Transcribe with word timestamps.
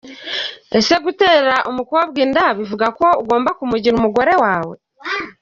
Ese 0.77 0.93
gutera 1.05 1.55
umukobwa 1.71 2.17
inda 2.25 2.45
bivuga 2.57 2.87
ko 2.99 3.05
ugomba 3.21 3.49
kumugira 3.57 3.95
umugore 3.97 4.33
wawe? 4.43 4.75